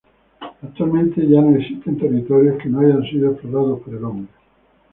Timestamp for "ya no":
1.27-1.55